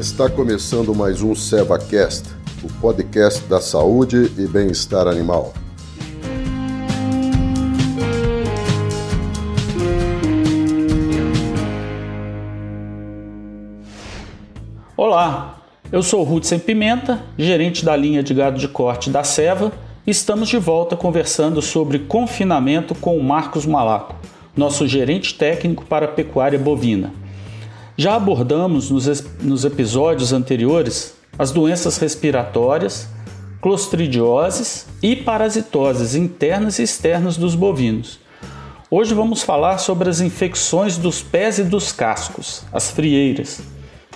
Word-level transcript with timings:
Está 0.00 0.30
começando 0.30 0.94
mais 0.94 1.20
um 1.20 1.34
SevaCast, 1.34 2.30
o 2.64 2.72
podcast 2.80 3.44
da 3.44 3.60
saúde 3.60 4.32
e 4.38 4.46
bem-estar 4.46 5.06
animal. 5.06 5.52
Olá, 14.96 15.62
eu 15.92 16.02
sou 16.02 16.42
Sem 16.42 16.58
Pimenta, 16.58 17.22
gerente 17.36 17.84
da 17.84 17.94
linha 17.94 18.22
de 18.22 18.32
gado 18.32 18.58
de 18.58 18.68
corte 18.68 19.10
da 19.10 19.22
Seva, 19.22 19.70
e 20.06 20.10
estamos 20.10 20.48
de 20.48 20.56
volta 20.56 20.96
conversando 20.96 21.60
sobre 21.60 21.98
confinamento 21.98 22.94
com 22.94 23.18
o 23.18 23.22
Marcos 23.22 23.66
Malaco, 23.66 24.16
nosso 24.56 24.88
gerente 24.88 25.34
técnico 25.34 25.84
para 25.84 26.08
pecuária 26.08 26.58
bovina. 26.58 27.19
Já 28.00 28.14
abordamos 28.14 28.88
nos, 28.88 29.22
nos 29.42 29.66
episódios 29.66 30.32
anteriores 30.32 31.14
as 31.38 31.50
doenças 31.50 31.98
respiratórias, 31.98 33.06
clostridioses 33.60 34.86
e 35.02 35.14
parasitoses 35.14 36.14
internas 36.14 36.78
e 36.78 36.82
externas 36.82 37.36
dos 37.36 37.54
bovinos. 37.54 38.18
Hoje 38.90 39.12
vamos 39.12 39.42
falar 39.42 39.76
sobre 39.76 40.08
as 40.08 40.22
infecções 40.22 40.96
dos 40.96 41.20
pés 41.20 41.58
e 41.58 41.62
dos 41.62 41.92
cascos, 41.92 42.62
as 42.72 42.90
frieiras, 42.90 43.60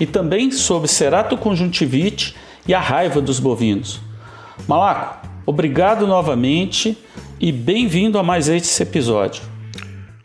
e 0.00 0.06
também 0.06 0.50
sobre 0.50 0.88
ceratoconjuntivite 0.88 2.34
e 2.66 2.72
a 2.72 2.80
raiva 2.80 3.20
dos 3.20 3.38
bovinos. 3.38 4.00
Malaco, 4.66 5.28
obrigado 5.44 6.06
novamente 6.06 6.96
e 7.38 7.52
bem-vindo 7.52 8.18
a 8.18 8.22
mais 8.22 8.48
este 8.48 8.82
episódio. 8.82 9.53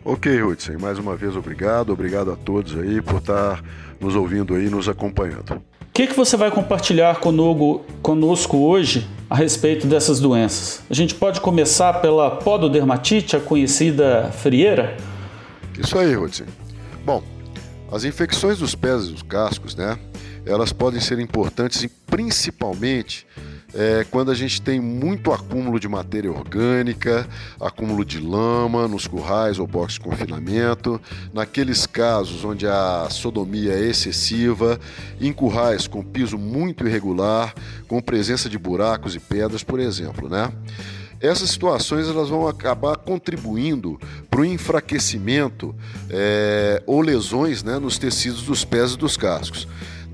Ok, 0.04 0.42
Hudson, 0.42 0.78
mais 0.80 0.98
uma 0.98 1.16
vez 1.16 1.36
obrigado, 1.36 1.92
obrigado 1.92 2.32
a 2.32 2.36
todos 2.36 2.78
aí 2.78 3.02
por 3.02 3.18
estar 3.18 3.62
nos 4.00 4.16
ouvindo 4.16 4.56
aí, 4.56 4.70
nos 4.70 4.88
acompanhando. 4.88 5.56
O 5.56 5.92
que, 5.94 6.08
que 6.08 6.14
você 6.14 6.38
vai 6.38 6.50
compartilhar 6.50 7.20
conosco, 7.20 7.84
conosco 8.02 8.58
hoje 8.58 9.06
a 9.30 9.36
respeito 9.36 9.86
dessas 9.86 10.22
doenças? 10.22 10.82
A 10.90 10.94
gente 10.94 11.14
pode 11.14 11.42
começar 11.42 11.96
pela 11.96 12.32
pododermatite, 12.32 13.36
a 13.36 13.42
conhecida 13.42 14.32
frieira? 14.32 14.96
Isso 15.78 15.98
aí, 16.00 16.16
Hudson. 16.16 16.46
Bom, 17.06 17.22
as 17.92 18.06
infecções 18.06 18.60
dos 18.60 18.74
pés 18.76 19.08
e 19.08 19.12
dos 19.12 19.22
cascos, 19.22 19.76
né? 19.76 20.00
Elas 20.46 20.72
podem 20.72 21.02
ser 21.02 21.20
importantes 21.20 21.84
principalmente 22.10 23.26
é, 23.74 24.06
quando 24.10 24.32
a 24.32 24.34
gente 24.34 24.62
tem 24.62 24.80
muito 24.80 25.32
acúmulo 25.32 25.80
de 25.80 25.88
matéria 25.88 26.32
orgânica, 26.32 27.28
acúmulo 27.60 28.04
de 28.04 28.20
lama 28.20 28.88
nos 28.88 29.06
currais 29.06 29.60
ou 29.60 29.68
boxes 29.68 30.00
de 30.00 30.06
confinamento, 30.06 31.00
naqueles 31.34 31.86
casos 31.86 32.44
onde 32.44 32.66
a 32.66 33.08
sodomia 33.12 33.74
é 33.74 33.86
excessiva, 33.86 34.80
em 35.22 35.32
currais 35.32 35.88
com 35.88 36.04
piso 36.04 36.38
muito 36.38 36.88
irregular, 36.88 37.54
com 37.88 38.02
presença 38.02 38.50
de 38.50 38.58
buracos 38.58 39.16
e 39.16 39.20
pedras, 39.20 39.64
por 39.64 39.80
exemplo, 39.80 40.28
né? 40.28 40.52
essas 41.22 41.50
situações 41.50 42.08
elas 42.08 42.30
vão 42.30 42.48
acabar 42.48 42.96
contribuindo 42.96 44.00
para 44.30 44.40
o 44.40 44.46
enfraquecimento 44.46 45.76
é, 46.10 46.82
ou 46.86 47.02
lesões 47.02 47.62
né, 47.62 47.78
nos 47.78 47.98
tecidos 47.98 48.44
dos 48.44 48.64
pés 48.64 48.94
e 48.94 48.98
dos 48.98 49.18
cascos. 49.18 49.68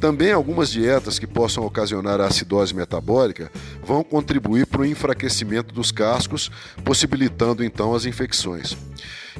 Também 0.05 0.31
algumas 0.31 0.69
dietas 0.69 1.17
que 1.17 1.25
possam 1.25 1.65
ocasionar 1.65 2.21
acidose 2.21 2.75
metabólica 2.75 3.51
vão 3.83 4.03
contribuir 4.03 4.67
para 4.67 4.81
o 4.81 4.85
enfraquecimento 4.85 5.73
dos 5.73 5.91
cascos, 5.91 6.51
possibilitando 6.83 7.63
então 7.63 7.91
as 7.91 8.05
infecções. 8.05 8.77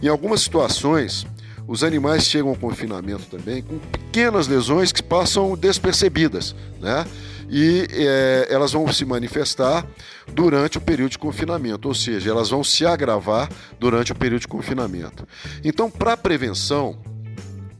Em 0.01 0.07
algumas 0.07 0.41
situações, 0.41 1.23
os 1.67 1.83
animais 1.83 2.23
chegam 2.23 2.49
ao 2.49 2.55
confinamento 2.55 3.25
também 3.25 3.61
com 3.61 3.77
pequenas 3.77 4.47
lesões 4.47 4.91
que 4.91 5.03
passam 5.03 5.55
despercebidas, 5.55 6.55
né? 6.81 7.05
E 7.47 7.85
é, 7.91 8.47
elas 8.49 8.71
vão 8.71 8.91
se 8.91 9.05
manifestar 9.05 9.85
durante 10.33 10.79
o 10.79 10.81
período 10.81 11.11
de 11.11 11.19
confinamento, 11.19 11.87
ou 11.87 11.93
seja, 11.93 12.31
elas 12.31 12.49
vão 12.49 12.63
se 12.63 12.87
agravar 12.87 13.51
durante 13.79 14.11
o 14.11 14.15
período 14.15 14.41
de 14.41 14.47
confinamento. 14.47 15.27
Então, 15.63 15.91
para 15.91 16.17
prevenção, 16.17 16.97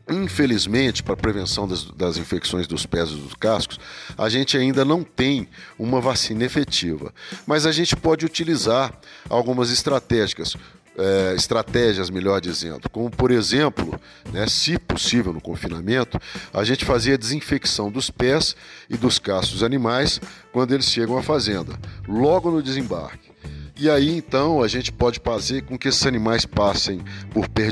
Infelizmente, 0.07 1.01
para 1.01 1.17
prevenção 1.17 1.67
das, 1.67 1.85
das, 1.85 2.17
infecções 2.17 2.67
dos 2.67 2.85
pés 2.85 3.09
e 3.09 3.15
dos 3.15 3.33
cascos, 3.33 3.79
a 4.15 4.29
gente 4.29 4.55
ainda 4.55 4.85
não 4.85 5.03
tem 5.03 5.47
uma 5.79 5.99
vacina 5.99 6.43
efetiva. 6.43 7.11
Mas 7.47 7.65
a 7.65 7.71
gente 7.71 7.95
pode 7.95 8.23
utilizar 8.23 8.93
algumas 9.27 9.71
estratégias, 9.71 10.55
é, 10.95 11.33
estratégias, 11.35 12.11
melhor 12.11 12.39
dizendo, 12.39 12.87
como 12.89 13.09
por 13.09 13.31
exemplo, 13.31 13.99
né, 14.31 14.47
se 14.47 14.77
possível 14.77 15.33
no 15.33 15.41
confinamento, 15.41 16.19
a 16.53 16.63
gente 16.63 16.85
fazia 16.85 17.15
a 17.15 17.17
desinfecção 17.17 17.91
dos 17.91 18.11
pés 18.11 18.55
e 18.87 18.95
dos 18.95 19.17
cascos 19.17 19.53
dos 19.53 19.63
animais 19.63 20.21
quando 20.53 20.73
eles 20.73 20.85
chegam 20.85 21.17
à 21.17 21.23
fazenda, 21.23 21.77
logo 22.07 22.51
no 22.51 22.61
desembarque. 22.61 23.34
E 23.77 23.89
aí 23.89 24.17
então 24.17 24.61
a 24.61 24.67
gente 24.67 24.91
pode 24.91 25.19
fazer 25.19 25.63
com 25.63 25.77
que 25.77 25.89
esses 25.89 26.05
animais 26.05 26.45
passem 26.45 27.03
por, 27.31 27.49
pé 27.49 27.69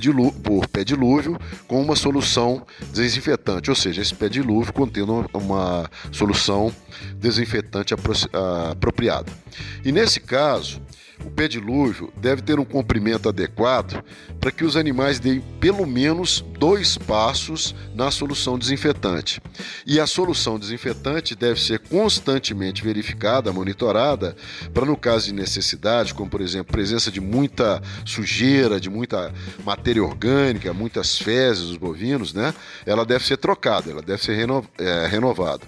dilúvio 0.83 1.39
com 1.65 1.81
uma 1.81 1.95
solução 1.95 2.65
desinfetante, 2.93 3.69
ou 3.69 3.75
seja, 3.75 4.01
esse 4.01 4.13
pé 4.13 4.27
dilúvio 4.27 4.73
contendo 4.73 5.29
uma 5.33 5.89
solução 6.11 6.73
desinfetante 7.15 7.93
apropriada. 8.71 9.31
E 9.85 9.91
nesse 9.93 10.19
caso, 10.19 10.81
o 11.23 11.29
pé 11.29 11.47
dilúvio 11.47 12.11
deve 12.17 12.41
ter 12.41 12.59
um 12.59 12.65
comprimento 12.65 13.29
adequado 13.29 14.03
para 14.39 14.51
que 14.51 14.63
os 14.63 14.75
animais 14.75 15.19
deem 15.19 15.41
pelo 15.59 15.85
menos 15.85 16.43
dois 16.57 16.97
passos 16.97 17.75
na 17.93 18.09
solução 18.09 18.57
desinfetante. 18.57 19.41
E 19.85 19.99
a 19.99 20.07
solução 20.07 20.57
desinfetante 20.57 21.35
deve 21.35 21.61
ser 21.61 21.79
constantemente 21.79 22.83
verificada, 22.83 23.53
monitorada, 23.53 24.35
para 24.73 24.85
no 24.85 24.97
caso 24.97 25.27
de 25.27 25.33
necessidade, 25.33 26.13
como 26.13 26.29
por 26.29 26.41
exemplo 26.41 26.73
presença 26.73 27.11
de 27.11 27.21
muita 27.21 27.81
sujeira, 28.05 28.79
de 28.79 28.89
muita 28.89 29.33
matéria 29.63 30.03
orgânica, 30.03 30.73
muitas 30.73 31.17
fezes 31.17 31.67
dos 31.67 31.77
bovinos, 31.77 32.33
né? 32.33 32.53
Ela 32.85 33.05
deve 33.05 33.25
ser 33.25 33.37
trocada, 33.37 33.91
ela 33.91 34.01
deve 34.01 34.23
ser 34.23 34.35
reno, 34.35 34.65
é, 34.77 35.07
renovada. 35.07 35.65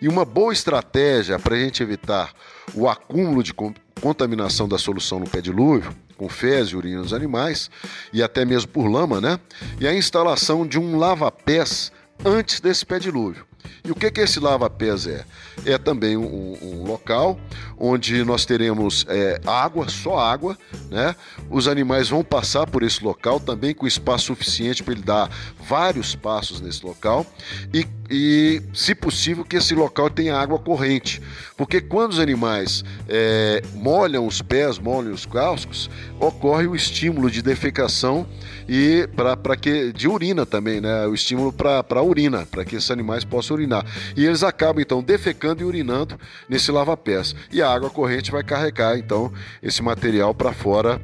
E 0.00 0.08
uma 0.08 0.24
boa 0.24 0.52
estratégia 0.52 1.38
para 1.38 1.54
a 1.54 1.58
gente 1.58 1.82
evitar 1.82 2.32
o 2.74 2.88
acúmulo 2.88 3.42
de 3.42 3.54
contaminação 4.00 4.68
da 4.68 4.78
solução 4.78 5.18
no 5.20 5.28
pé 5.28 5.40
dilúvio, 5.40 5.94
com 6.16 6.28
fezes 6.28 6.72
e 6.72 6.76
urina 6.76 7.02
dos 7.02 7.12
animais, 7.12 7.70
e 8.12 8.22
até 8.22 8.44
mesmo 8.44 8.70
por 8.70 8.86
lama, 8.86 9.20
né? 9.20 9.38
E 9.80 9.86
a 9.86 9.94
instalação 9.94 10.66
de 10.66 10.78
um 10.78 10.98
lava-pés 10.98 11.92
antes 12.24 12.60
desse 12.60 12.84
pé 12.84 12.98
dilúvio. 12.98 13.46
E 13.84 13.90
o 13.90 13.94
que, 13.94 14.10
que 14.10 14.20
esse 14.20 14.40
lava-pés 14.40 15.06
é? 15.06 15.24
É 15.64 15.78
também 15.78 16.16
um, 16.16 16.56
um, 16.62 16.84
local 16.84 17.38
onde 17.78 18.24
nós 18.24 18.44
teremos 18.44 19.04
é, 19.08 19.40
água, 19.46 19.88
só 19.88 20.18
água, 20.18 20.56
né? 20.90 21.14
Os 21.50 21.68
animais 21.68 22.08
vão 22.08 22.22
passar 22.22 22.66
por 22.66 22.82
esse 22.82 23.02
local 23.02 23.40
também 23.40 23.74
com 23.74 23.86
espaço 23.86 24.26
suficiente 24.26 24.82
para 24.82 24.94
ele 24.94 25.02
dar 25.02 25.30
vários 25.68 26.14
passos 26.14 26.60
nesse 26.60 26.84
local 26.84 27.26
e, 27.72 27.86
e, 28.10 28.62
se 28.72 28.94
possível, 28.94 29.44
que 29.44 29.56
esse 29.56 29.74
local 29.74 30.08
tenha 30.08 30.36
água 30.36 30.58
corrente, 30.58 31.20
porque 31.56 31.80
quando 31.80 32.12
os 32.12 32.20
animais 32.20 32.84
é, 33.08 33.62
molham 33.74 34.26
os 34.26 34.40
pés, 34.40 34.78
molham 34.78 35.12
os 35.12 35.26
cascos, 35.26 35.90
ocorre 36.20 36.66
o 36.66 36.74
estímulo 36.74 37.30
de 37.30 37.42
defecação 37.42 38.26
e 38.68 39.08
para 39.14 39.56
que 39.56 39.92
de 39.92 40.08
urina 40.08 40.44
também, 40.44 40.80
né? 40.80 41.06
O 41.06 41.14
estímulo 41.14 41.52
para 41.52 42.02
urina, 42.02 42.46
para 42.46 42.64
que 42.64 42.76
esses 42.76 42.90
animais 42.90 43.24
possam 43.24 43.56
urinar. 43.56 43.84
E 44.16 44.24
eles 44.24 44.42
acabam 44.42 44.82
então 44.82 45.02
defecando 45.02 45.45
e 45.60 45.64
urinando 45.64 46.18
nesse 46.48 46.70
lava-pés. 46.72 47.34
E 47.52 47.62
a 47.62 47.70
água 47.70 47.90
corrente 47.90 48.30
vai 48.30 48.42
carregar 48.42 48.98
então 48.98 49.32
esse 49.62 49.82
material 49.82 50.34
para 50.34 50.52
fora 50.52 51.00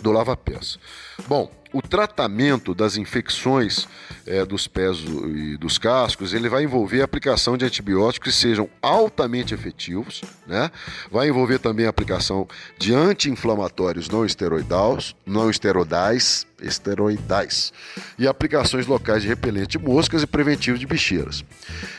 do 0.00 0.12
lava-pés. 0.12 0.78
Bom, 1.26 1.50
o 1.76 1.82
tratamento 1.82 2.74
das 2.74 2.96
infecções 2.96 3.86
é, 4.26 4.46
dos 4.46 4.66
pés 4.66 4.96
e 4.98 5.58
dos 5.58 5.76
cascos 5.76 6.32
ele 6.32 6.48
vai 6.48 6.64
envolver 6.64 7.02
a 7.02 7.04
aplicação 7.04 7.54
de 7.54 7.66
antibióticos 7.66 8.32
que 8.32 8.40
sejam 8.40 8.66
altamente 8.80 9.52
efetivos, 9.52 10.22
né? 10.46 10.70
Vai 11.10 11.28
envolver 11.28 11.58
também 11.58 11.84
a 11.84 11.90
aplicação 11.90 12.48
de 12.78 12.94
anti-inflamatórios 12.94 14.08
não 14.08 14.24
esteroidais, 14.24 15.14
não 15.26 15.50
esteroidais, 15.50 16.46
esteroidais 16.62 17.74
e 18.18 18.26
aplicações 18.26 18.86
locais 18.86 19.20
de 19.20 19.28
repelente 19.28 19.76
de 19.76 19.78
moscas 19.78 20.22
e 20.22 20.26
preventivo 20.26 20.78
de 20.78 20.86
bicheiras. 20.86 21.44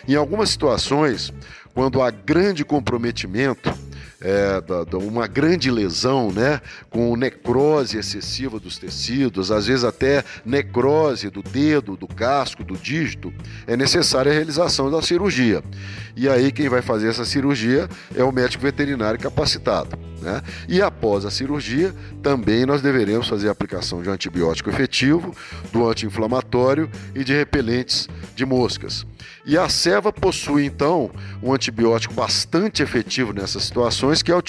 Em 0.08 0.16
algumas 0.16 0.50
situações, 0.50 1.32
quando 1.76 2.02
há 2.02 2.10
grande 2.10 2.66
comprometimento 2.66 3.72
é, 4.22 4.62
da, 4.62 4.84
da 4.84 4.98
uma 4.98 5.28
grande 5.28 5.70
lesão, 5.70 6.32
né, 6.32 6.62
com 6.90 7.16
necrose 7.16 7.98
excessiva 7.98 8.60
dos 8.60 8.78
tecidos, 8.78 9.52
às 9.52 9.68
vezes 9.68 9.84
até 9.84 10.24
necrose 10.46 11.30
do 11.30 11.44
dedo, 11.44 11.96
do 11.96 12.08
casco, 12.08 12.64
do 12.64 12.76
dígito, 12.76 13.34
é 13.66 13.78
necessária 13.78 14.32
a 14.32 14.36
realização 14.36 14.90
da 14.90 15.02
cirurgia. 15.02 15.64
E 16.16 16.28
aí 16.28 16.52
quem 16.52 16.70
vai 16.70 16.82
fazer 16.82 17.10
essa 17.10 17.26
cirurgia 17.26 17.88
é 18.16 18.24
o 18.24 18.32
médico 18.32 18.64
veterinário 18.64 19.20
capacitado. 19.20 20.07
Né? 20.22 20.42
E 20.68 20.82
após 20.82 21.26
a 21.26 21.32
cirurgia, 21.32 21.94
também 22.22 22.66
nós 22.66 22.82
deveremos 22.82 23.28
fazer 23.28 23.50
a 23.50 23.52
aplicação 23.52 24.02
de 24.02 24.10
um 24.10 24.14
antibiótico 24.14 24.70
efetivo, 24.70 25.36
do 25.72 25.88
anti-inflamatório 25.88 26.90
e 27.14 27.24
de 27.24 27.34
repelentes 27.34 28.08
de 28.36 28.46
moscas. 28.46 29.06
E 29.46 29.58
a 29.58 29.70
ceva 29.70 30.12
possui 30.12 30.66
então 30.66 31.12
um 31.42 31.54
antibiótico 31.54 32.14
bastante 32.14 32.84
efetivo 32.84 33.34
nessas 33.34 33.64
situações, 33.64 34.22
que 34.22 34.32
é 34.32 34.36
o 34.36 34.42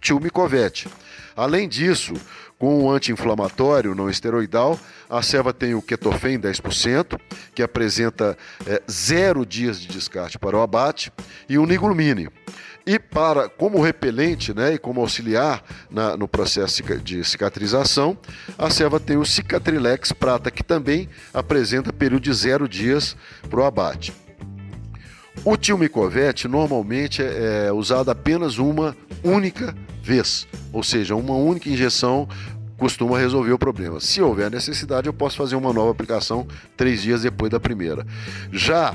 tilmicovete. 0.00 0.88
Além 1.36 1.68
disso, 1.68 2.14
com 2.58 2.84
o 2.84 2.90
anti-inflamatório 2.90 3.94
não 3.94 4.08
esteroidal, 4.08 4.78
a 5.08 5.22
ceva 5.22 5.52
tem 5.52 5.74
o 5.74 5.82
ketofen 5.82 6.38
10%, 6.38 7.18
que 7.54 7.62
apresenta 7.62 8.36
é, 8.66 8.82
zero 8.90 9.44
dias 9.44 9.78
de 9.78 9.88
descarte 9.88 10.38
para 10.38 10.56
o 10.56 10.62
abate, 10.62 11.12
e 11.48 11.58
o 11.58 11.66
niglumine. 11.66 12.30
E 12.86 13.00
para, 13.00 13.48
como 13.48 13.82
repelente 13.82 14.54
né, 14.54 14.74
e 14.74 14.78
como 14.78 15.00
auxiliar 15.00 15.64
na, 15.90 16.16
no 16.16 16.28
processo 16.28 16.80
de 17.02 17.24
cicatrização, 17.24 18.16
a 18.56 18.70
ceva 18.70 19.00
tem 19.00 19.16
o 19.16 19.24
Cicatrilex 19.24 20.12
Prata, 20.12 20.52
que 20.52 20.62
também 20.62 21.08
apresenta 21.34 21.92
período 21.92 22.22
de 22.22 22.32
zero 22.32 22.68
dias 22.68 23.16
para 23.50 23.58
o 23.58 23.64
abate. 23.64 24.12
O 25.44 25.56
tilmicovete 25.56 26.46
normalmente 26.46 27.22
é, 27.22 27.66
é 27.66 27.72
usado 27.72 28.08
apenas 28.08 28.56
uma 28.56 28.96
única 29.24 29.74
vez, 30.00 30.46
ou 30.72 30.84
seja, 30.84 31.16
uma 31.16 31.34
única 31.34 31.68
injeção 31.68 32.28
costuma 32.78 33.18
resolver 33.18 33.52
o 33.52 33.58
problema. 33.58 33.98
Se 33.98 34.22
houver 34.22 34.48
necessidade, 34.48 35.08
eu 35.08 35.12
posso 35.12 35.36
fazer 35.36 35.56
uma 35.56 35.72
nova 35.72 35.90
aplicação 35.90 36.46
três 36.76 37.02
dias 37.02 37.22
depois 37.22 37.50
da 37.50 37.58
primeira. 37.58 38.06
Já 38.52 38.94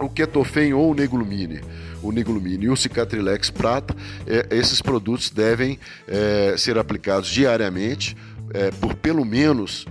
o 0.00 0.08
ketofen 0.08 0.74
ou 0.74 0.90
o 0.90 0.94
neglumine, 0.94 1.60
o 2.02 2.12
neglumine 2.12 2.66
e 2.66 2.70
o 2.70 2.76
cicatrilex 2.76 3.50
prata, 3.50 3.94
é, 4.26 4.46
esses 4.50 4.80
produtos 4.80 5.30
devem 5.30 5.78
é, 6.06 6.54
ser 6.56 6.78
aplicados 6.78 7.28
diariamente 7.28 8.16
é, 8.52 8.70
por 8.70 8.94
pelo 8.94 9.24
menos 9.24 9.86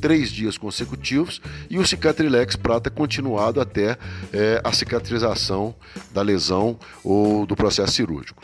três 0.00 0.30
dias 0.30 0.56
consecutivos 0.56 1.40
e 1.68 1.78
o 1.78 1.86
cicatrilex 1.86 2.56
prata 2.56 2.88
continuado 2.88 3.60
até 3.60 3.96
é, 4.32 4.60
a 4.62 4.72
cicatrização 4.72 5.74
da 6.12 6.22
lesão 6.22 6.78
ou 7.02 7.44
do 7.44 7.56
processo 7.56 7.92
cirúrgico. 7.92 8.42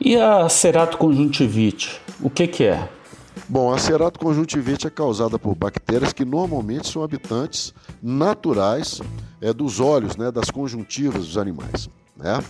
E 0.00 0.16
a 0.16 0.48
ceratoconjuntivite, 0.48 2.00
o 2.20 2.30
que, 2.30 2.46
que 2.46 2.64
é? 2.64 2.88
Bom, 3.48 3.72
a 3.72 3.78
ceratoconjuntivite 3.78 4.86
é 4.86 4.90
causada 4.90 5.38
por 5.38 5.54
bactérias 5.54 6.12
que 6.12 6.24
normalmente 6.24 6.88
são 6.88 7.02
habitantes 7.02 7.74
naturais 8.02 9.00
é, 9.40 9.52
dos 9.52 9.80
olhos, 9.80 10.16
né, 10.16 10.30
das 10.30 10.50
conjuntivas 10.50 11.26
dos 11.26 11.36
animais. 11.36 11.88
Né? 12.16 12.42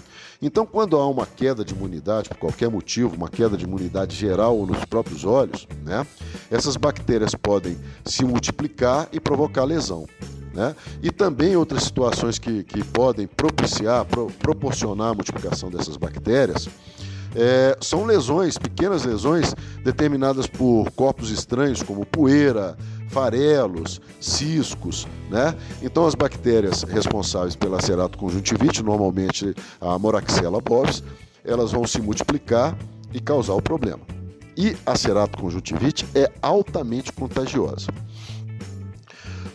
Então, 0.43 0.67
quando 0.67 0.97
há 0.97 1.09
uma 1.09 1.27
queda 1.27 1.65
de 1.65 1.75
imunidade, 1.75 2.29
por 2.29 2.37
qualquer 2.37 2.71
motivo, 2.71 3.17
uma 3.17 3.29
queda 3.29 3.57
de 3.57 3.65
imunidade 3.65 4.15
geral 4.15 4.59
ou 4.59 4.67
nos 4.67 4.85
próprios 4.85 5.25
olhos, 5.25 5.67
né, 5.83 6.07
essas 6.51 6.77
bactérias 6.77 7.35
podem 7.35 7.79
se 8.05 8.25
multiplicar 8.25 9.09
e 9.13 9.19
provocar 9.19 9.65
lesão. 9.65 10.07
Né? 10.53 10.77
E 11.03 11.11
também 11.11 11.57
outras 11.57 11.85
situações 11.85 12.39
que, 12.39 12.63
que 12.63 12.85
podem 12.85 13.27
propiciar, 13.27 14.05
pro, 14.05 14.27
proporcionar 14.39 15.11
a 15.11 15.15
multiplicação 15.15 15.71
dessas 15.71 15.97
bactérias 15.97 16.69
é, 17.35 17.77
são 17.81 18.05
lesões, 18.05 18.57
pequenas 18.57 19.05
lesões, 19.05 19.55
determinadas 19.83 20.47
por 20.47 20.91
corpos 20.93 21.31
estranhos, 21.31 21.83
como 21.83 22.07
poeira, 22.07 22.77
farelos, 23.15 24.01
ciscos, 24.21 25.07
né? 25.31 25.57
Então 25.81 26.05
as 26.05 26.17
bactérias 26.17 26.83
responsáveis 26.83 27.55
pela 27.55 27.81
ceratoconjuntivite, 27.81 28.83
normalmente 28.83 29.55
a 29.81 29.97
Moraxella 29.97 30.61
bovis, 30.61 31.01
elas 31.45 31.71
vão 31.71 31.87
se 31.87 32.03
multiplicar 32.03 32.77
e 33.13 33.21
causar 33.21 33.53
o 33.55 33.63
problema. 33.63 34.01
E 34.57 34.77
a 34.85 34.97
ceratoconjuntivite 34.97 36.05
é 36.13 36.29
altamente 36.43 37.13
contagiosa. 37.13 37.87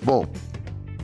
Bom, 0.02 0.26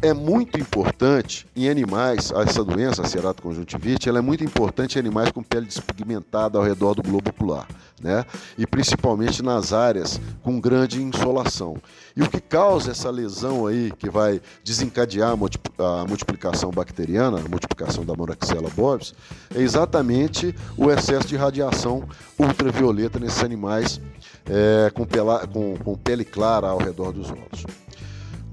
é 0.06 0.14
muito 0.14 0.60
importante 0.60 1.48
em 1.56 1.68
animais, 1.68 2.32
essa 2.32 2.64
doença, 2.64 3.02
a 3.02 3.06
ceratoconjuntivite, 3.06 4.08
ela 4.08 4.20
é 4.20 4.22
muito 4.22 4.44
importante 4.44 4.96
em 4.96 5.00
animais 5.00 5.32
com 5.32 5.42
pele 5.42 5.66
despigmentada 5.66 6.58
ao 6.58 6.64
redor 6.64 6.94
do 6.94 7.02
globo 7.02 7.32
ocular, 7.32 7.68
né? 8.00 8.24
E 8.58 8.68
principalmente 8.68 9.42
nas 9.42 9.74
áreas 9.74 10.22
com 10.44 10.60
grande 10.60 11.02
insolação. 11.02 11.78
E 12.16 12.22
o 12.22 12.30
que 12.30 12.40
causa 12.40 12.92
essa 12.92 13.10
lesão 13.10 13.66
aí, 13.66 13.92
que 13.98 14.10
vai 14.10 14.40
desencadear 14.64 15.32
a 15.32 16.06
multiplicação 16.06 16.70
bacteriana, 16.70 17.40
a 17.40 17.50
multiplicação 17.50 18.06
da 18.06 18.14
Moraxella 18.16 18.70
bovis, 18.76 19.14
é 19.56 19.62
exatamente 19.62 20.54
o 20.78 20.92
excesso 20.92 21.28
de 21.28 21.36
radiação 21.36 22.08
ultravioleta 22.38 23.20
nesses 23.20 23.44
animais 23.44 24.00
é, 24.48 24.92
com, 24.92 25.06
pela, 25.06 25.48
com, 25.48 25.76
com 25.78 25.98
pele 25.98 26.24
clara 26.24 26.68
ao 26.68 26.78
redor 26.78 27.12
dos 27.12 27.30
olhos. 27.32 27.85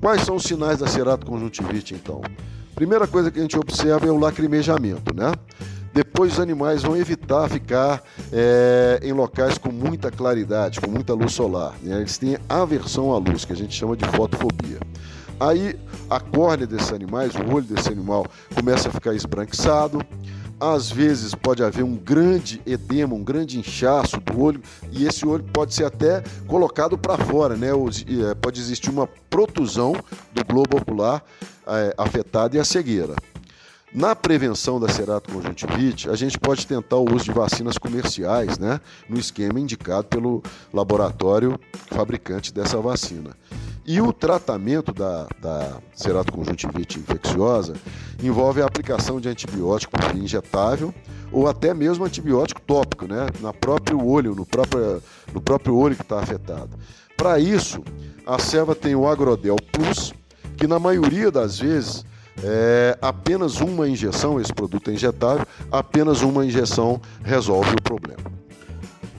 Quais 0.03 0.23
são 0.23 0.35
os 0.35 0.43
sinais 0.43 0.81
da 0.81 0.89
ceratoconjuntivite, 0.89 1.95
então? 1.95 2.21
Primeira 2.75 3.07
coisa 3.07 3.31
que 3.31 3.39
a 3.39 3.43
gente 3.43 3.57
observa 3.57 4.05
é 4.05 4.11
o 4.11 4.19
lacrimejamento, 4.19 5.15
né? 5.15 5.33
Depois 5.95 6.33
os 6.33 6.41
animais 6.41 6.83
vão 6.83 6.97
evitar 6.97 7.49
ficar 7.49 8.03
é, 8.33 8.99
em 9.01 9.13
locais 9.13 9.59
com 9.59 9.71
muita 9.71 10.11
claridade, 10.11 10.81
com 10.81 10.91
muita 10.91 11.15
luz 11.15 11.33
solar. 11.33 11.75
Né? 11.81 11.99
Eles 11.99 12.19
têm 12.19 12.37
aversão 12.49 13.13
à 13.13 13.19
luz, 13.19 13.45
que 13.45 13.53
a 13.53 13.57
gente 13.57 13.77
chama 13.77 13.97
de 13.97 14.05
fotofobia. 14.07 14.81
Aí 15.39 15.79
a 16.11 16.19
córnea 16.19 16.67
desses 16.67 16.93
animais, 16.93 17.33
o 17.37 17.55
olho 17.55 17.65
desse 17.65 17.89
animal 17.89 18.27
começa 18.57 18.89
a 18.89 18.91
ficar 18.91 19.15
esbranquiçado, 19.15 20.01
às 20.63 20.89
vezes 20.89 21.35
pode 21.35 21.65
haver 21.65 21.83
um 21.83 21.97
grande 21.97 22.63
edema, 22.65 23.17
um 23.17 23.25
grande 23.25 23.59
inchaço 23.59 24.21
do 24.21 24.41
olho, 24.41 24.63
e 24.93 25.05
esse 25.05 25.27
olho 25.27 25.43
pode 25.53 25.75
ser 25.75 25.85
até 25.85 26.23
colocado 26.47 26.97
para 26.97 27.19
fora, 27.19 27.57
né? 27.57 27.71
É, 27.71 28.35
pode 28.35 28.61
existir 28.61 28.89
uma 28.89 29.09
protusão 29.29 29.93
do 30.33 30.45
globo 30.45 30.77
ocular 30.77 31.21
é, 31.67 31.93
afetado 31.99 32.57
e 32.57 32.61
a 32.61 32.65
cegueira. 32.65 33.17
Na 33.93 34.15
prevenção 34.15 34.79
da 34.79 34.89
ceratoconjuntivite, 34.89 36.09
a 36.09 36.15
gente 36.15 36.39
pode 36.39 36.65
tentar 36.65 36.97
o 36.97 37.13
uso 37.13 37.25
de 37.25 37.33
vacinas 37.33 37.77
comerciais, 37.77 38.57
né, 38.57 38.81
no 39.07 39.19
esquema 39.19 39.61
indicado 39.61 40.07
pelo 40.07 40.43
laboratório 40.73 41.59
fabricante 41.89 42.55
dessa 42.55 42.81
vacina. 42.81 43.37
E 43.85 44.01
o 44.01 44.13
tratamento 44.13 44.93
da, 44.93 45.27
da 45.41 45.79
ceratoconjuntivite 45.93 47.01
infecciosa 47.01 47.75
envolve 48.23 48.63
a 48.63 48.67
aplicação 48.67 49.21
de 49.21 49.29
antibiótico 49.29 49.95
injetável 50.15 50.95
ou 51.33 51.49
até 51.49 51.75
mesmo 51.75 52.05
antibiótico 52.05 52.61
tópico, 52.61 53.07
né, 53.07 53.27
na 53.41 53.53
próprio 53.53 54.07
olho, 54.07 54.35
no 54.35 54.47
próprio, 54.47 55.03
no 55.33 55.41
próprio 55.41 55.77
olho 55.77 55.97
que 55.97 56.03
está 56.03 56.21
afetado. 56.21 56.71
Para 57.17 57.41
isso, 57.41 57.83
a 58.27 58.39
serva 58.39 58.75
tem 58.75 58.95
o 58.95 59.09
Agrodel 59.09 59.57
Plus, 59.73 60.13
que 60.57 60.67
na 60.67 60.79
maioria 60.79 61.31
das 61.31 61.59
vezes 61.59 62.05
é 62.43 62.97
apenas 63.03 63.61
uma 63.61 63.89
injeção, 63.89 64.41
esse 64.41 64.53
produto 64.53 64.91
é 64.91 64.95
injetável, 64.95 65.47
apenas 65.71 66.23
uma 66.23 66.47
injeção 66.47 67.01
resolve 67.25 67.73
o 67.73 67.83
problema. 67.83 68.23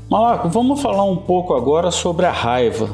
Malaco, 0.10 0.48
vamos 0.50 0.82
falar 0.82 1.04
um 1.04 1.18
pouco 1.18 1.54
agora 1.54 1.92
sobre 1.92 2.26
a 2.26 2.32
raiva. 2.32 2.90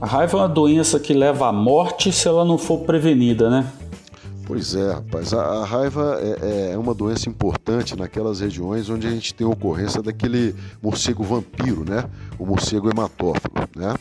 A 0.00 0.06
raiva 0.06 0.38
é 0.38 0.40
uma 0.42 0.48
doença 0.48 1.00
que 1.00 1.12
leva 1.12 1.48
à 1.48 1.52
morte 1.52 2.12
se 2.12 2.28
ela 2.28 2.44
não 2.44 2.56
for 2.56 2.80
prevenida, 2.80 3.50
né? 3.50 3.72
Pois 4.46 4.74
é, 4.74 4.92
rapaz. 4.92 5.34
A, 5.34 5.42
a 5.42 5.64
raiva 5.64 6.18
é, 6.22 6.72
é, 6.72 6.78
uma 6.78 6.94
doença 6.94 7.28
importante 7.28 7.96
naquelas 7.96 8.40
regiões 8.40 8.88
onde 8.88 9.08
a 9.08 9.10
gente 9.10 9.34
tem 9.34 9.46
ocorrência 9.46 10.00
daquele 10.00 10.54
morcego 10.80 11.24
vampiro, 11.24 11.84
né? 11.84 12.04
O 12.38 12.46
morcego 12.46 12.88
hematófilo, 12.88 13.54
né? 13.74 13.94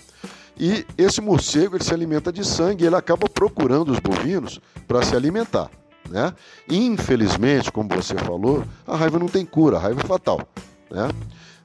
E 0.59 0.85
esse 0.97 1.19
morcego 1.19 1.75
ele 1.75 1.83
se 1.83 1.93
alimenta 1.93 2.31
de 2.31 2.45
sangue 2.45 2.83
e 2.83 2.87
ele 2.87 2.95
acaba 2.95 3.27
procurando 3.27 3.91
os 3.91 3.99
bovinos 3.99 4.59
para 4.87 5.03
se 5.03 5.15
alimentar. 5.15 5.69
Né? 6.09 6.33
Infelizmente, 6.69 7.71
como 7.71 7.89
você 7.89 8.15
falou, 8.15 8.63
a 8.85 8.95
raiva 8.95 9.19
não 9.19 9.27
tem 9.27 9.45
cura, 9.45 9.77
a 9.77 9.79
raiva 9.79 10.01
é 10.01 10.07
fatal. 10.07 10.41
Né? 10.89 11.09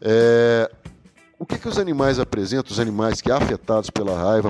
É, 0.00 0.70
o 1.42 1.46
que, 1.46 1.58
que 1.58 1.66
os 1.66 1.76
animais 1.76 2.20
apresentam, 2.20 2.70
os 2.70 2.78
animais 2.78 3.20
que 3.20 3.28
afetados 3.28 3.90
pela 3.90 4.16
raiva 4.16 4.48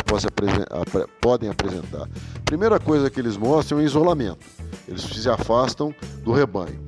podem 1.23 1.49
apresentar? 1.49 2.07
Primeira 2.45 2.79
coisa 2.79 3.09
que 3.09 3.19
eles 3.19 3.35
mostram 3.35 3.79
é 3.79 3.83
o 3.83 3.85
isolamento. 3.87 4.45
Eles 4.87 5.01
se 5.01 5.27
afastam 5.27 5.95
do 6.23 6.33
rebanho. 6.33 6.79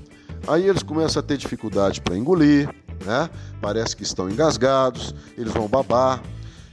Aí 0.46 0.68
eles 0.68 0.82
começam 0.82 1.20
a 1.20 1.22
ter 1.22 1.38
dificuldade 1.38 2.02
para 2.02 2.18
engolir, 2.18 2.68
né? 3.06 3.30
parece 3.62 3.96
que 3.96 4.02
estão 4.02 4.28
engasgados, 4.28 5.14
eles 5.38 5.54
vão 5.54 5.66
babar, 5.66 6.22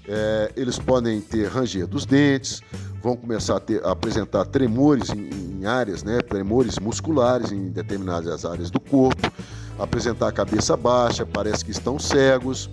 é, 0.10 0.52
eles 0.58 0.78
podem 0.78 1.22
ter 1.22 1.48
ranger 1.48 1.88
dos 1.88 2.06
dentes, 2.06 2.62
vão 3.02 3.16
começar 3.16 3.56
a, 3.56 3.60
ter, 3.62 3.82
a 3.86 3.92
apresentar 3.92 4.44
tremores 4.44 5.10
em, 5.10 5.62
em, 5.62 5.66
áreas, 5.66 6.04
né? 6.04 6.20
tremores 6.20 6.78
musculares 6.80 7.54
em 7.54 7.70
determinadas 7.70 8.44
áreas 8.44 8.70
do 8.70 8.82
corpo, 8.82 9.32
apresentar 9.80 10.28
a 10.28 10.32
cabeça 10.34 10.76
baixa, 10.76 11.26
parece 11.26 11.64
que 11.64 11.72
estão 11.72 11.98
cegos 11.98 12.70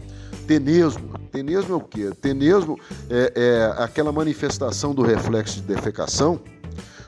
Tenesmo. 0.48 1.10
Tenesmo 1.30 1.74
é 1.74 1.76
o 1.76 1.80
quê? 1.80 2.10
Tenesmo 2.22 2.80
é, 3.10 3.32
é 3.36 3.82
aquela 3.82 4.10
manifestação 4.10 4.94
do 4.94 5.02
reflexo 5.02 5.60
de 5.60 5.62
defecação 5.74 6.40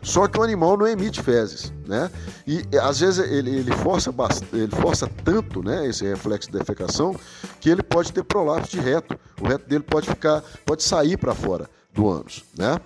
Só 0.02 0.26
que 0.26 0.38
o 0.38 0.42
animal 0.42 0.76
não 0.76 0.86
emite 0.86 1.22
fezes, 1.22 1.72
né? 1.86 2.10
E 2.46 2.62
às 2.78 3.00
vezes 3.00 3.18
ele, 3.30 3.50
ele 3.50 3.72
força 3.72 4.12
ele 4.52 4.74
força 4.76 5.08
tanto, 5.24 5.62
né, 5.62 5.86
esse 5.86 6.04
reflexo 6.06 6.50
de 6.50 6.58
defecação, 6.58 7.14
que 7.60 7.70
ele 7.70 7.82
pode 7.82 8.12
ter 8.12 8.22
prolapso 8.22 8.70
de 8.70 8.80
reto. 8.80 9.18
O 9.40 9.46
reto 9.46 9.66
dele 9.66 9.84
pode 9.84 10.06
ficar, 10.06 10.42
pode 10.66 10.82
sair 10.82 11.16
para 11.16 11.34
fora 11.34 11.68
do 11.94 12.08
ânus, 12.08 12.44
né? 12.56 12.78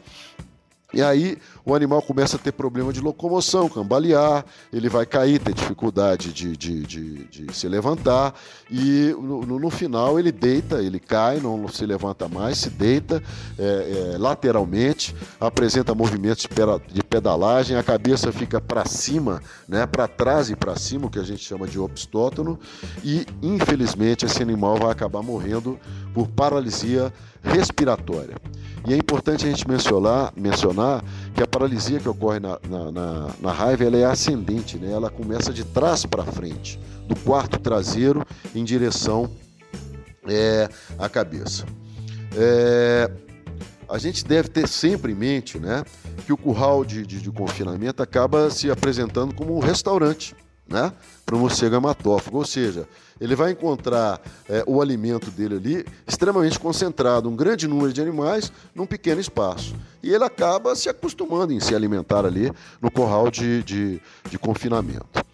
E 0.95 1.03
aí 1.03 1.37
o 1.65 1.75
animal 1.75 2.01
começa 2.03 2.37
a 2.37 2.39
ter 2.39 2.53
problema 2.53 2.93
de 2.93 3.01
locomoção, 3.01 3.69
cambalear, 3.69 4.45
ele 4.73 4.89
vai 4.89 5.05
cair, 5.05 5.41
ter 5.41 5.53
dificuldade 5.53 6.33
de, 6.33 6.57
de, 6.57 6.83
de, 6.83 7.25
de 7.25 7.57
se 7.57 7.67
levantar, 7.67 8.35
e 8.71 9.15
no, 9.19 9.59
no, 9.59 9.71
final 9.71 10.19
ele 10.19 10.31
deita, 10.31 10.83
ele 10.83 11.01
cai, 11.01 11.41
não 11.41 11.67
se 11.67 11.85
levanta 11.85 12.29
mais, 12.29 12.59
se 12.59 12.71
deita 12.71 13.23
é, 13.59 14.13
é, 14.15 14.19
lateralmente, 14.19 15.15
apresenta 15.41 15.95
movimentos 15.95 16.47
de 16.89 17.03
pedalagem, 17.03 17.77
a 17.77 17.83
cabeça 17.83 18.31
fica 18.31 18.61
para 18.61 18.85
cima, 18.85 19.43
né, 19.67 19.87
para 19.87 20.07
trás 20.07 20.51
e 20.51 20.55
para 20.55 20.77
cima, 20.77 21.07
o 21.07 21.11
que 21.11 21.19
a 21.19 21.25
gente 21.25 21.43
chama 21.43 21.67
de 21.67 21.79
obstótono, 21.79 22.59
e 23.03 23.27
infelizmente 23.43 24.25
esse 24.25 24.43
animal 24.43 24.77
vai 24.77 24.93
acabar 24.93 25.23
morrendo 25.23 25.79
por 26.13 26.29
paralisia 26.29 27.13
respiratória. 27.45 28.37
E 28.87 28.93
é 28.93 28.97
importante 28.97 29.47
a 29.47 29.49
gente 29.49 29.67
mencionar, 29.69 30.33
mencionar 30.37 31.03
que 31.35 31.43
a 31.43 31.47
paralisia 31.47 31.99
que 31.99 32.09
ocorre 32.09 32.39
na, 32.39 32.59
na, 32.69 32.91
na, 32.91 33.31
na 33.41 33.53
raiva 33.53 33.85
ela 33.85 33.97
é 33.97 34.05
ascendente, 34.05 34.77
né? 34.77 34.93
ela 34.93 35.09
começa 35.09 35.53
de 35.53 35.65
trás 35.65 36.05
para 36.05 36.25
frente, 36.25 36.79
do 37.07 37.17
quarto 37.17 37.59
traseiro 37.59 38.27
em 38.55 38.63
direção 38.63 39.31
é, 40.27 40.69
à 40.99 41.09
cabeça. 41.09 41.65
É, 42.37 43.11
a 43.89 43.99
gente 43.99 44.25
deve 44.25 44.49
ter 44.49 44.69
sempre 44.69 45.13
em 45.13 45.15
mente 45.15 45.59
né, 45.59 45.85
que 46.27 46.33
o 46.33 46.37
curral 46.37 46.85
de, 46.85 47.07
de, 47.07 47.21
de 47.21 47.31
confinamento 47.31 48.03
acaba 48.03 48.51
se 48.51 48.71
apresentando 48.71 49.35
como 49.35 49.57
um 49.57 49.61
restaurante 49.61 50.35
né, 50.69 50.93
para 51.25 51.37
o 51.37 51.39
morcego 51.39 51.77
hematófago, 51.77 52.39
ou 52.39 52.45
seja, 52.45 52.89
ele 53.25 53.35
vai 53.35 53.53
encontrar 53.53 54.21
é, 54.49 54.63
o 54.67 54.83
alimento 54.83 55.31
dele 55.31 55.57
ali 55.57 55.87
extremamente 56.07 56.59
concentrado, 56.59 57.29
um 57.29 57.35
grande 57.35 57.67
número 57.67 57.93
de 57.93 58.01
animais 58.01 58.53
num 58.75 58.85
pequeno 58.85 59.21
espaço. 59.21 59.75
E 60.03 60.13
ele 60.13 60.25
acaba 60.25 60.77
se 60.77 60.91
acostumando 60.91 61.53
em 61.53 61.59
se 61.59 61.75
alimentar 61.75 62.27
ali 62.27 62.53
no 62.83 62.91
corral 62.91 63.31
de, 63.31 63.63
de, 63.63 64.01
de 64.29 64.39
confinamento. 64.39 65.25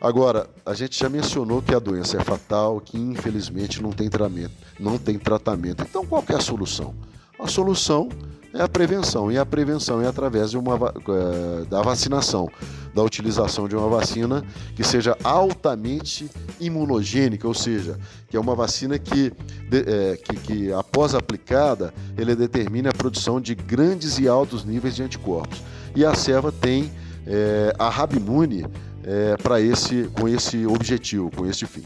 Agora, 0.00 0.48
a 0.64 0.72
gente 0.72 0.98
já 0.98 1.08
mencionou 1.08 1.60
que 1.60 1.74
a 1.74 1.78
doença 1.78 2.16
é 2.16 2.24
fatal, 2.24 2.80
que 2.80 2.96
infelizmente 2.96 3.82
não 3.82 3.90
tem 3.90 4.08
tratamento. 4.08 4.52
Não 4.78 4.96
tem 4.96 5.18
tratamento. 5.18 5.82
Então, 5.82 6.06
qual 6.06 6.24
é 6.28 6.34
a 6.34 6.40
solução? 6.40 6.94
A 7.38 7.48
solução 7.48 8.08
é 8.54 8.62
a 8.62 8.68
prevenção, 8.68 9.32
e 9.32 9.38
a 9.38 9.46
prevenção 9.46 10.02
é 10.02 10.06
através 10.06 10.50
de 10.50 10.58
uma, 10.58 10.74
é, 10.74 11.64
da 11.64 11.80
vacinação, 11.80 12.48
da 12.94 13.02
utilização 13.02 13.66
de 13.66 13.74
uma 13.74 13.88
vacina 13.88 14.44
que 14.76 14.84
seja 14.84 15.16
altamente 15.24 16.30
imunogênica, 16.60 17.48
ou 17.48 17.54
seja, 17.54 17.98
que 18.28 18.36
é 18.36 18.40
uma 18.40 18.54
vacina 18.54 18.98
que, 18.98 19.32
é, 19.72 20.16
que, 20.16 20.36
que 20.36 20.72
após 20.72 21.14
aplicada, 21.14 21.94
ele 22.16 22.34
determine 22.36 22.88
a 22.88 22.92
produção 22.92 23.40
de 23.40 23.54
grandes 23.54 24.18
e 24.18 24.28
altos 24.28 24.64
níveis 24.64 24.94
de 24.96 25.02
anticorpos. 25.02 25.62
E 25.96 26.04
a 26.04 26.14
serva 26.14 26.52
tem 26.52 26.92
é, 27.26 27.74
a 27.78 27.88
Rabimune 27.88 28.66
é, 29.04 29.36
para 29.36 29.60
esse, 29.60 30.10
com 30.18 30.28
esse 30.28 30.66
objetivo, 30.66 31.30
com 31.34 31.46
esse 31.46 31.66
fim. 31.66 31.84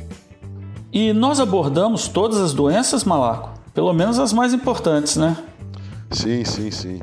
E 0.92 1.12
nós 1.12 1.40
abordamos 1.40 2.08
todas 2.08 2.38
as 2.38 2.52
doenças, 2.52 3.04
Malaco? 3.04 3.50
Pelo 3.74 3.92
menos 3.92 4.18
as 4.18 4.32
mais 4.32 4.54
importantes, 4.54 5.16
né? 5.16 5.36
Sim, 6.10 6.44
sim, 6.44 6.70
sim. 6.70 7.00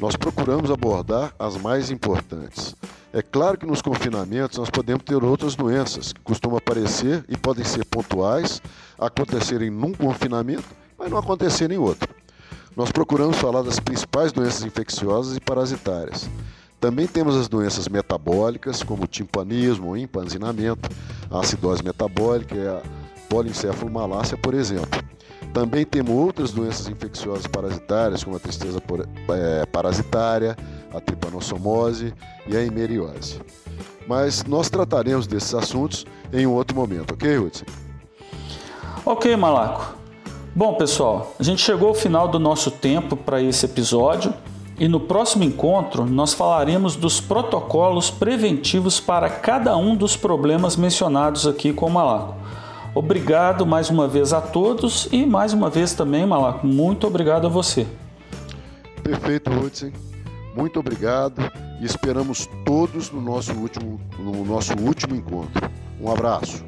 Nós 0.00 0.16
procuramos 0.16 0.70
abordar 0.70 1.34
as 1.38 1.56
mais 1.56 1.90
importantes. 1.90 2.74
É 3.12 3.22
claro 3.22 3.56
que 3.56 3.66
nos 3.66 3.80
confinamentos 3.80 4.58
nós 4.58 4.68
podemos 4.68 5.02
ter 5.04 5.22
outras 5.24 5.54
doenças 5.54 6.12
que 6.12 6.20
costumam 6.20 6.58
aparecer 6.58 7.24
e 7.28 7.36
podem 7.36 7.64
ser 7.64 7.84
pontuais, 7.86 8.60
acontecerem 8.98 9.70
num 9.70 9.92
confinamento, 9.92 10.64
mas 10.98 11.10
não 11.10 11.18
acontecerem 11.18 11.78
em 11.78 11.80
outro. 11.80 12.14
Nós 12.76 12.92
procuramos 12.92 13.38
falar 13.38 13.62
das 13.62 13.80
principais 13.80 14.32
doenças 14.32 14.62
infecciosas 14.62 15.34
e 15.34 15.40
parasitárias. 15.40 16.28
Também 16.78 17.06
temos 17.06 17.34
as 17.34 17.48
doenças 17.48 17.88
metabólicas, 17.88 18.82
como 18.82 19.04
o 19.04 19.06
timpanismo, 19.06 19.92
o 19.92 19.96
empanzinamento, 19.96 20.90
a 21.30 21.40
acidose 21.40 21.82
metabólica 21.82 22.54
e 22.54 22.68
a 22.68 22.82
polincefalomalácia, 23.30 24.36
por 24.36 24.52
exemplo. 24.52 25.02
Também 25.52 25.84
temos 25.84 26.12
outras 26.14 26.52
doenças 26.52 26.88
infecciosas 26.88 27.46
parasitárias, 27.46 28.22
como 28.22 28.36
a 28.36 28.40
tristeza 28.40 28.80
é, 29.30 29.66
parasitária, 29.66 30.56
a 30.94 31.00
tripanossomose 31.00 32.12
e 32.46 32.56
a 32.56 32.62
hemeriose. 32.62 33.40
Mas 34.06 34.44
nós 34.44 34.70
trataremos 34.70 35.26
desses 35.26 35.54
assuntos 35.54 36.06
em 36.32 36.46
um 36.46 36.52
outro 36.52 36.76
momento, 36.76 37.14
ok, 37.14 37.38
Hudson? 37.38 37.64
Ok, 39.04 39.36
Malaco. 39.36 39.94
Bom, 40.54 40.74
pessoal, 40.74 41.34
a 41.38 41.42
gente 41.42 41.60
chegou 41.60 41.88
ao 41.88 41.94
final 41.94 42.28
do 42.28 42.38
nosso 42.38 42.70
tempo 42.70 43.16
para 43.16 43.42
esse 43.42 43.66
episódio 43.66 44.32
e 44.78 44.88
no 44.88 45.00
próximo 45.00 45.44
encontro 45.44 46.04
nós 46.04 46.32
falaremos 46.32 46.96
dos 46.96 47.20
protocolos 47.20 48.10
preventivos 48.10 48.98
para 48.98 49.28
cada 49.28 49.76
um 49.76 49.94
dos 49.94 50.16
problemas 50.16 50.76
mencionados 50.76 51.46
aqui 51.46 51.72
com 51.72 51.86
o 51.86 51.90
Malaco. 51.90 52.34
Obrigado 52.96 53.66
mais 53.66 53.90
uma 53.90 54.08
vez 54.08 54.32
a 54.32 54.40
todos 54.40 55.06
e 55.12 55.26
mais 55.26 55.52
uma 55.52 55.68
vez 55.68 55.92
também, 55.92 56.24
Malaco, 56.24 56.66
muito 56.66 57.06
obrigado 57.06 57.46
a 57.46 57.50
você. 57.50 57.86
Perfeito, 59.02 59.50
Hudson. 59.50 59.92
Muito 60.56 60.80
obrigado 60.80 61.42
e 61.78 61.84
esperamos 61.84 62.48
todos 62.64 63.10
no 63.10 63.20
nosso 63.20 63.52
último, 63.52 64.00
no 64.18 64.42
nosso 64.46 64.72
último 64.80 65.14
encontro. 65.14 65.70
Um 66.00 66.10
abraço. 66.10 66.64